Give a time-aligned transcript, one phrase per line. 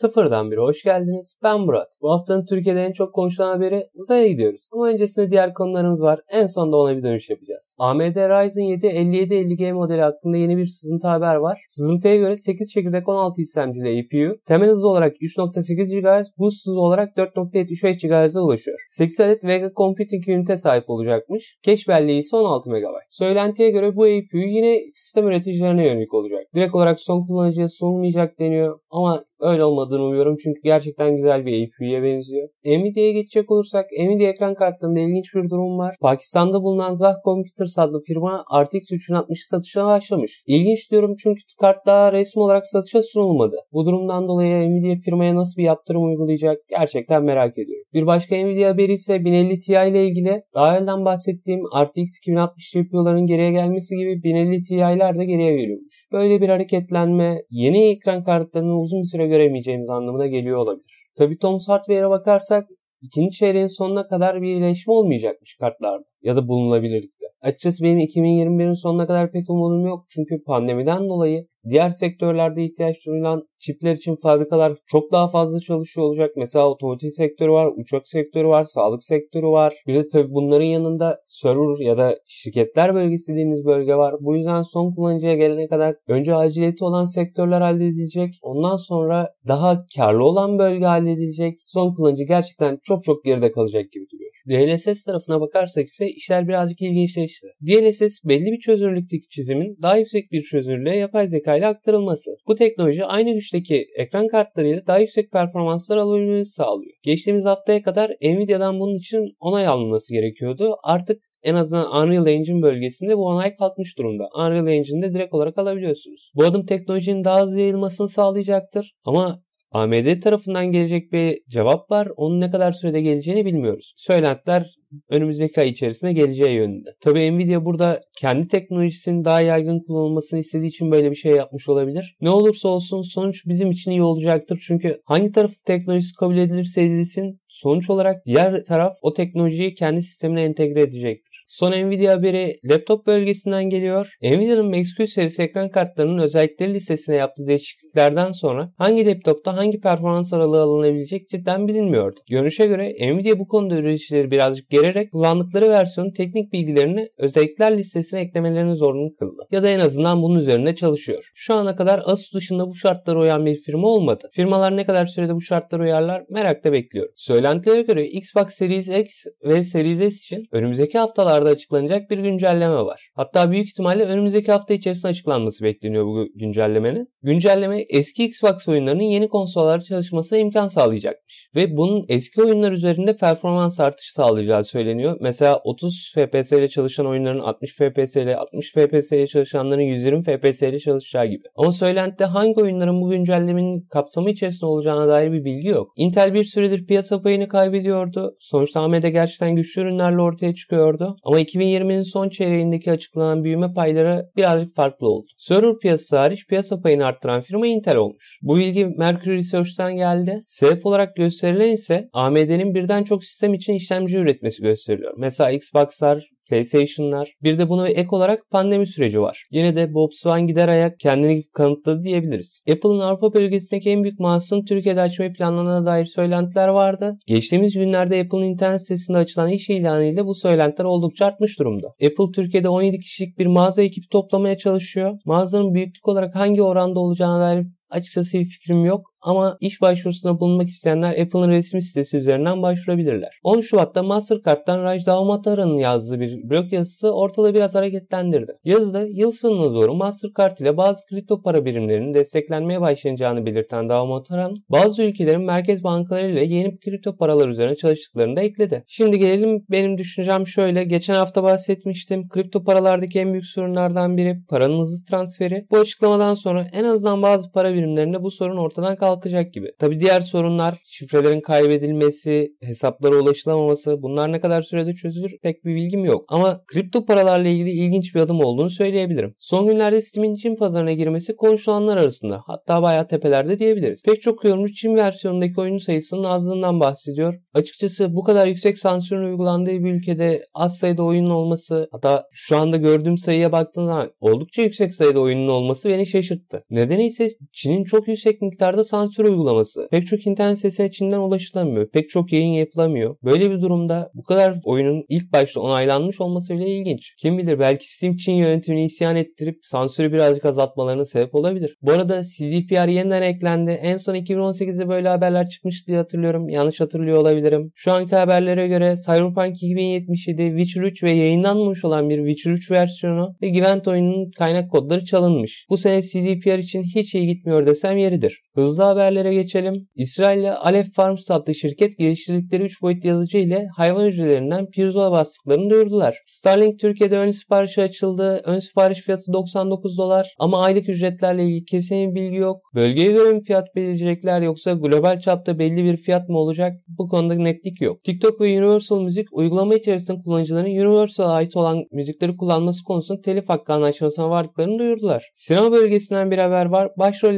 [0.00, 1.34] Sıfırdan biri hoş geldiniz.
[1.42, 1.88] Ben Murat.
[2.02, 4.68] Bu haftanın Türkiye'de en çok konuşulan haberi uzaya gidiyoruz.
[4.72, 6.20] Ama öncesinde diğer konularımız var.
[6.32, 7.74] En sonunda ona bir dönüş yapacağız.
[7.78, 11.60] AMD Ryzen 7 5750G modeli hakkında yeni bir sızıntı haber var.
[11.68, 17.16] Sızıntıya göre 8 çekirdek 16 işlemcili APU temel hızı olarak 3.8 GHz, boost hızı olarak
[17.16, 18.78] 4.75 GHz'e ulaşıyor.
[18.88, 21.58] 8 adet Vega Computing ünite sahip olacakmış.
[21.62, 22.84] Cache belleği ise 16 MB.
[23.10, 26.40] Söylentiye göre bu APU yine sistem üreticilerine yönelik olacak.
[26.54, 32.02] Direkt olarak son kullanıcıya sunulmayacak deniyor ama öyle olmadığını umuyorum çünkü gerçekten güzel bir APU'ya
[32.02, 32.48] benziyor.
[32.64, 35.96] Nvidia'ya geçecek olursak Nvidia ekran kartlarında ilginç bir durum var.
[36.00, 40.42] Pakistan'da bulunan Zah Computers adlı firma RTX 3060 satışına başlamış.
[40.46, 43.56] İlginç diyorum çünkü kart daha resmi olarak satışa sunulmadı.
[43.72, 47.85] Bu durumdan dolayı Nvidia firmaya nasıl bir yaptırım uygulayacak gerçekten merak ediyorum.
[47.94, 53.26] Bir başka Nvidia haberi ise 1050 Ti ile ilgili daha önceden bahsettiğim RTX 2060 GPU'ların
[53.26, 56.06] geriye gelmesi gibi 1050 Ti'ler de geriye geliyormuş.
[56.12, 61.06] Böyle bir hareketlenme yeni ekran kartlarını uzun bir süre göremeyeceğimiz anlamına geliyor olabilir.
[61.18, 62.64] Tabi Tom Hardware'a bakarsak
[63.02, 67.26] ikinci çeyreğin sonuna kadar bir iyileşme olmayacakmış kartlarda ya da bulunabilirlikte.
[67.40, 73.48] Açıkçası benim 2021'in sonuna kadar pek umudum yok çünkü pandemiden dolayı diğer sektörlerde ihtiyaç duyulan
[73.58, 76.30] çipler için fabrikalar çok daha fazla çalışıyor olacak.
[76.36, 79.74] Mesela otomotiv sektörü var, uçak sektörü var, sağlık sektörü var.
[79.86, 84.14] Bir de tabii bunların yanında server ya da şirketler bölgesi dediğimiz bölge var.
[84.20, 88.34] Bu yüzden son kullanıcıya gelene kadar önce aciliyeti olan sektörler halledilecek.
[88.42, 91.60] Ondan sonra daha karlı olan bölge halledilecek.
[91.64, 94.25] Son kullanıcı gerçekten çok çok geride kalacak gibi duruyor.
[94.48, 97.46] DLSS tarafına bakarsak ise işler birazcık ilginçleşti.
[97.66, 102.30] DLSS belli bir çözünürlükteki çizimin daha yüksek bir çözünürlüğe yapay zeka ile aktarılması.
[102.48, 106.92] Bu teknoloji aynı güçteki ekran kartlarıyla daha yüksek performanslar alabilmemizi sağlıyor.
[107.02, 110.74] Geçtiğimiz haftaya kadar Nvidia'dan bunun için onay alınması gerekiyordu.
[110.84, 114.28] Artık en azından Unreal Engine bölgesinde bu onay kalkmış durumda.
[114.38, 116.30] Unreal Engine'de direkt olarak alabiliyorsunuz.
[116.34, 118.94] Bu adım teknolojinin daha hızlı yayılmasını sağlayacaktır.
[119.04, 122.08] Ama AMD tarafından gelecek bir cevap var.
[122.16, 123.92] Onun ne kadar sürede geleceğini bilmiyoruz.
[123.96, 124.66] Söylentiler
[125.10, 126.88] önümüzdeki ay içerisinde geleceği yönünde.
[127.00, 132.16] Tabi Nvidia burada kendi teknolojisinin daha yaygın kullanılmasını istediği için böyle bir şey yapmış olabilir.
[132.20, 134.64] Ne olursa olsun sonuç bizim için iyi olacaktır.
[134.66, 140.44] Çünkü hangi tarafın teknolojisi kabul edilirse edilsin sonuç olarak diğer taraf o teknolojiyi kendi sistemine
[140.44, 141.35] entegre edecektir.
[141.48, 144.16] Son Nvidia haberi laptop bölgesinden geliyor.
[144.22, 150.60] Nvidia'nın Max-Q serisi ekran kartlarının özellikleri listesine yaptığı değişikliklerden sonra hangi laptopta hangi performans aralığı
[150.60, 152.20] alınabilecek cidden bilinmiyordu.
[152.30, 158.76] Görünüşe göre Nvidia bu konuda üreticileri birazcık gererek kullandıkları versiyonun teknik bilgilerini özellikler listesine eklemelerini
[158.76, 159.42] zorunlu kıldı.
[159.50, 161.30] Ya da en azından bunun üzerinde çalışıyor.
[161.34, 164.28] Şu ana kadar Asus dışında bu şartlara uyan bir firma olmadı.
[164.32, 167.12] Firmalar ne kadar sürede bu şartlara uyarlar merakla bekliyorum.
[167.16, 171.00] Söylentilere göre Xbox Series X ve Series S için önümüzdeki
[171.36, 173.10] haftalarda açıklanacak bir güncelleme var.
[173.14, 177.08] Hatta büyük ihtimalle önümüzdeki hafta içerisinde açıklanması bekleniyor bu güncellemenin.
[177.22, 181.48] Güncelleme eski Xbox oyunlarının yeni konsollarda çalışmasına imkan sağlayacakmış.
[181.54, 185.16] Ve bunun eski oyunlar üzerinde performans artışı sağlayacağı söyleniyor.
[185.20, 190.62] Mesela 30 FPS ile çalışan oyunların 60 FPS ile 60 FPS ile çalışanların 120 FPS
[190.62, 191.42] ile çalışacağı gibi.
[191.56, 195.92] Ama söylentide hangi oyunların bu güncellemenin kapsamı içerisinde olacağına dair bir bilgi yok.
[195.96, 198.36] Intel bir süredir piyasa payını kaybediyordu.
[198.40, 201.16] Sonuçta AMD gerçekten güçlü ürünlerle ortaya çıkıyordu.
[201.26, 205.26] Ama 2020'nin son çeyreğindeki açıklanan büyüme payları birazcık farklı oldu.
[205.36, 208.38] Server piyasası hariç piyasa payını arttıran firma Intel olmuş.
[208.42, 210.44] Bu bilgi Mercury Research'tan geldi.
[210.48, 215.14] Sebep olarak gösterilen ise AMD'nin birden çok sistem için işlemci üretmesi gösteriliyor.
[215.16, 217.32] Mesela Xbox'lar, PlayStation'lar.
[217.42, 219.46] Bir de buna ek olarak pandemi süreci var.
[219.50, 222.62] Yine de Bob Swan gider ayak kendini kanıtladı diyebiliriz.
[222.72, 227.18] Apple'ın Avrupa bölgesindeki en büyük mağazasını Türkiye'de açmayı planladığına dair söylentiler vardı.
[227.26, 231.86] Geçtiğimiz günlerde Apple'ın internet sitesinde açılan iş ilanıyla bu söylentiler oldukça artmış durumda.
[231.88, 235.18] Apple Türkiye'de 17 kişilik bir mağaza ekibi toplamaya çalışıyor.
[235.24, 239.16] Mağazanın büyüklük olarak hangi oranda olacağına dair açıkçası bir fikrim yok.
[239.26, 243.38] Ama iş başvurusuna bulunmak isteyenler Apple'ın resmi sitesi üzerinden başvurabilirler.
[243.42, 248.52] 10 Şubat'ta Mastercard'dan Raj Davmatara'nın yazdığı bir blog yazısı ortalığı biraz hareketlendirdi.
[248.64, 255.02] Yazıda yıl sonuna doğru Mastercard ile bazı kripto para birimlerinin desteklenmeye başlayacağını belirten Davmataran, bazı
[255.02, 258.84] ülkelerin merkez bankaları ile yeni kripto paralar üzerine çalıştıklarını da ekledi.
[258.86, 260.84] Şimdi gelelim benim düşüncem şöyle.
[260.84, 262.28] Geçen hafta bahsetmiştim.
[262.28, 265.66] Kripto paralardaki en büyük sorunlardan biri paranın hızlı transferi.
[265.70, 269.72] Bu açıklamadan sonra en azından bazı para birimlerinde bu sorun ortadan kalkacak gibi.
[269.78, 276.04] Tabi diğer sorunlar şifrelerin kaybedilmesi, hesaplara ulaşılamaması bunlar ne kadar sürede çözülür pek bir bilgim
[276.04, 276.24] yok.
[276.28, 279.34] Ama kripto paralarla ilgili ilginç bir adım olduğunu söyleyebilirim.
[279.38, 282.42] Son günlerde Steam'in Çin pazarına girmesi konuşulanlar arasında.
[282.46, 284.02] Hatta bayağı tepelerde diyebiliriz.
[284.02, 287.34] Pek çok yorumcu Çin versiyonundaki oyun sayısının azlığından bahsediyor.
[287.54, 292.76] Açıkçası bu kadar yüksek sansürün uygulandığı bir ülkede az sayıda oyunun olması hatta şu anda
[292.76, 296.62] gördüğüm sayıya baktığımda oldukça yüksek sayıda oyunun olması beni şaşırttı.
[296.70, 299.88] Nedeni ise Çin Çin'in çok yüksek miktarda sansür uygulaması.
[299.90, 301.90] Pek çok internet sitesine Çin'den ulaşılamıyor.
[301.90, 303.16] Pek çok yayın yapılamıyor.
[303.24, 307.14] Böyle bir durumda bu kadar oyunun ilk başta onaylanmış olması bile ilginç.
[307.18, 311.76] Kim bilir belki Steam Çin yönetimini isyan ettirip sansürü birazcık azaltmalarına sebep olabilir.
[311.82, 313.70] Bu arada CDPR yeniden eklendi.
[313.70, 316.48] En son 2018'de böyle haberler çıkmıştı diye hatırlıyorum.
[316.48, 317.72] Yanlış hatırlıyor olabilirim.
[317.74, 323.34] Şu anki haberlere göre Cyberpunk 2077, Witcher 3 ve yayınlanmamış olan bir Witcher 3 versiyonu
[323.42, 325.66] ve Gwent oyununun kaynak kodları çalınmış.
[325.70, 328.42] Bu sene CDPR için hiç iyi gitmiyor desem yeridir.
[328.54, 329.88] Hızlı haberlere geçelim.
[329.94, 336.18] İsrail'le Aleph Farms adlı şirket geliştirdikleri 3 boyutlu yazıcı ile hayvan hücrelerinden pirzola bastıklarını duyurdular.
[336.26, 338.42] Starlink Türkiye'de ön siparişi açıldı.
[338.44, 342.62] Ön sipariş fiyatı 99 dolar ama aylık ücretlerle ilgili kesin bilgi yok.
[342.74, 346.72] Bölgeye göre mi fiyat belirleyecekler yoksa global çapta belli bir fiyat mı olacak?
[346.88, 348.04] Bu konuda netlik yok.
[348.04, 353.72] TikTok ve Universal Müzik uygulama içerisinde kullanıcıların Universal'a ait olan müzikleri kullanması konusunda telif hakkı
[353.72, 355.30] anlaşmasına vardıklarını duyurdular.
[355.36, 356.90] Sinema bölgesinden bir haber var.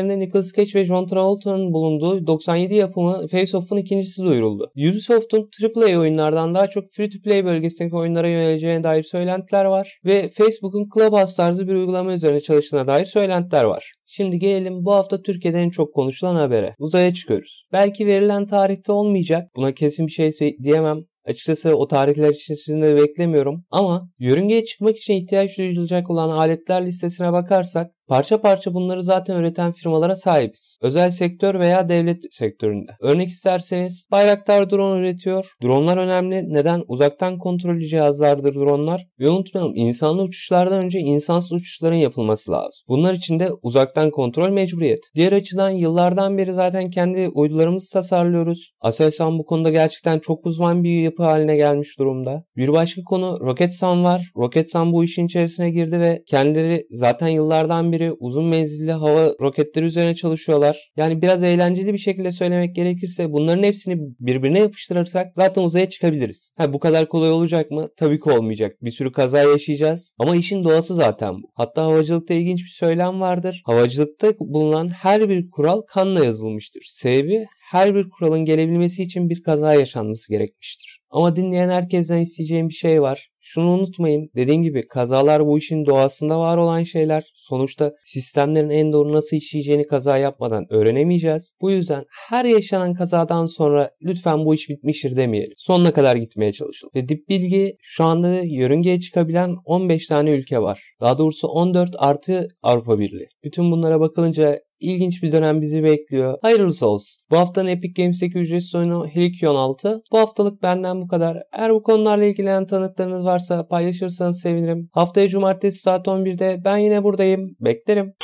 [0.00, 4.70] Başrollerinde Nicolas Cage ve John Travolta'nın bulunduğu 97 yapımı Face Off'un ikincisi duyuruldu.
[4.76, 11.36] Ubisoft'un AAA oyunlardan daha çok free-to-play bölgesindeki oyunlara yöneleceğine dair söylentiler var ve Facebook'un Clubhouse
[11.36, 13.92] tarzı bir uygulama üzerine çalıştığına dair söylentiler var.
[14.06, 16.74] Şimdi gelelim bu hafta Türkiye'de en çok konuşulan habere.
[16.78, 17.64] Uzaya çıkıyoruz.
[17.72, 19.48] Belki verilen tarihte olmayacak.
[19.56, 20.98] Buna kesin bir şey diyemem.
[21.24, 23.64] Açıkçası o tarihler için sizin beklemiyorum.
[23.70, 29.72] Ama yörüngeye çıkmak için ihtiyaç duyulacak olan aletler listesine bakarsak Parça parça bunları zaten üreten
[29.72, 30.78] firmalara sahibiz.
[30.82, 32.92] Özel sektör veya devlet sektöründe.
[33.00, 35.52] Örnek isterseniz Bayraktar drone üretiyor.
[35.62, 36.54] Dronlar önemli.
[36.54, 36.82] Neden?
[36.88, 39.06] Uzaktan kontrollü cihazlardır dronlar.
[39.20, 42.84] Ve unutmayalım insanlı uçuşlardan önce insansız uçuşların yapılması lazım.
[42.88, 45.00] Bunlar için de uzaktan kontrol mecburiyet.
[45.14, 48.72] Diğer açıdan yıllardan beri zaten kendi uydularımızı tasarlıyoruz.
[48.80, 52.44] Aselsan bu konuda gerçekten çok uzman bir yapı haline gelmiş durumda.
[52.56, 54.30] Bir başka konu Roketsan var.
[54.36, 59.84] Roketsan bu işin içerisine girdi ve kendileri zaten yıllardan beri biri uzun menzilli hava roketleri
[59.84, 60.90] üzerine çalışıyorlar.
[60.96, 66.52] Yani biraz eğlenceli bir şekilde söylemek gerekirse bunların hepsini birbirine yapıştırırsak zaten uzaya çıkabiliriz.
[66.56, 67.88] Ha bu kadar kolay olacak mı?
[67.96, 68.76] Tabii ki olmayacak.
[68.82, 70.14] Bir sürü kaza yaşayacağız.
[70.18, 71.50] Ama işin doğası zaten bu.
[71.54, 73.62] Hatta havacılıkta ilginç bir söylem vardır.
[73.66, 76.82] Havacılıkta bulunan her bir kural kanla yazılmıştır.
[76.88, 80.99] Sebebi her bir kuralın gelebilmesi için bir kaza yaşanması gerekmiştir.
[81.10, 83.30] Ama dinleyen herkesten isteyeceğim bir şey var.
[83.42, 84.30] Şunu unutmayın.
[84.36, 87.24] Dediğim gibi kazalar bu işin doğasında var olan şeyler.
[87.34, 91.52] Sonuçta sistemlerin en doğru nasıl işleyeceğini kaza yapmadan öğrenemeyeceğiz.
[91.60, 95.54] Bu yüzden her yaşanan kazadan sonra lütfen bu iş bitmiştir demeyelim.
[95.56, 96.92] Sonuna kadar gitmeye çalışalım.
[96.94, 100.82] Ve dip bilgi şu anda yörüngeye çıkabilen 15 tane ülke var.
[101.00, 103.28] Daha doğrusu 14 artı Avrupa Birliği.
[103.44, 106.38] Bütün bunlara bakılınca ilginç bir dönem bizi bekliyor.
[106.42, 107.24] Hayırlısı olsun.
[107.30, 110.02] Bu haftanın Epic Games'teki ücretsiz oyunu Helikion 6.
[110.12, 111.42] Bu haftalık benden bu kadar.
[111.52, 114.88] Eğer bu konularla ilgilenen tanıklarınız varsa paylaşırsanız sevinirim.
[114.92, 117.56] Haftaya cumartesi saat 11'de ben yine buradayım.
[117.60, 118.14] Beklerim.